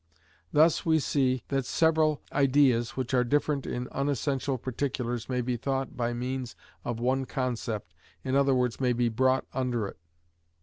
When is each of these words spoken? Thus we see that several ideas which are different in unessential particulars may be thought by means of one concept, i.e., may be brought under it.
Thus 0.51 0.83
we 0.83 0.97
see 0.97 1.43
that 1.49 1.63
several 1.63 2.23
ideas 2.31 2.97
which 2.97 3.13
are 3.13 3.23
different 3.23 3.67
in 3.67 3.87
unessential 3.91 4.57
particulars 4.57 5.29
may 5.29 5.41
be 5.41 5.57
thought 5.57 5.95
by 5.95 6.11
means 6.11 6.55
of 6.83 6.99
one 6.99 7.25
concept, 7.25 7.93
i.e., 8.25 8.31
may 8.79 8.93
be 8.93 9.09
brought 9.09 9.45
under 9.53 9.85
it. 9.87 9.99